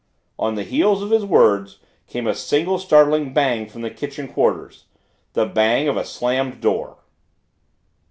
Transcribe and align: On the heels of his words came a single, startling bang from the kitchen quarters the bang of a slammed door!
On 0.39 0.55
the 0.55 0.63
heels 0.63 1.03
of 1.03 1.11
his 1.11 1.23
words 1.23 1.77
came 2.07 2.25
a 2.25 2.33
single, 2.33 2.79
startling 2.79 3.33
bang 3.35 3.67
from 3.69 3.81
the 3.81 3.91
kitchen 3.91 4.27
quarters 4.27 4.85
the 5.33 5.45
bang 5.45 5.87
of 5.87 5.95
a 5.95 6.03
slammed 6.03 6.59
door! 6.59 6.97